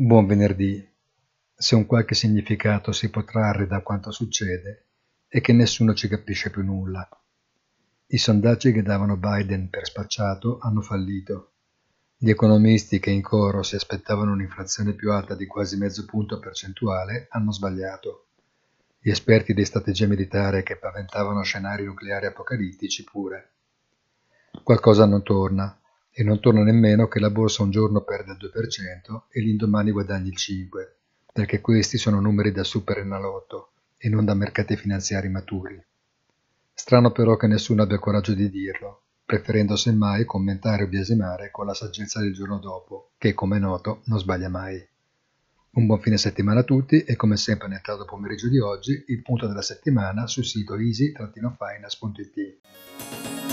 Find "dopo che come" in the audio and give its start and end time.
42.58-43.60